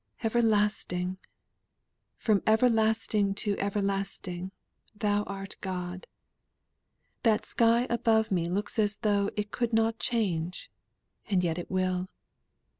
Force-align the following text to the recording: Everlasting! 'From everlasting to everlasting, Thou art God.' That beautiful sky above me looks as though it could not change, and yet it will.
Everlasting! 0.23 1.19
'From 2.17 2.41
everlasting 2.47 3.35
to 3.35 3.55
everlasting, 3.59 4.51
Thou 4.95 5.21
art 5.25 5.57
God.' 5.61 6.07
That 7.21 7.41
beautiful 7.43 7.49
sky 7.51 7.87
above 7.87 8.31
me 8.31 8.49
looks 8.49 8.79
as 8.79 8.97
though 8.97 9.29
it 9.37 9.51
could 9.51 9.73
not 9.73 9.99
change, 9.99 10.71
and 11.29 11.43
yet 11.43 11.59
it 11.59 11.69
will. 11.69 12.09